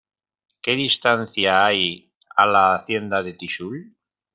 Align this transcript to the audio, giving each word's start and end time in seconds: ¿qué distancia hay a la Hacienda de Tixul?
¿qué 0.63 0.71
distancia 0.71 1.63
hay 1.63 2.11
a 2.35 2.47
la 2.47 2.73
Hacienda 2.73 3.21
de 3.21 3.33
Tixul? 3.33 3.95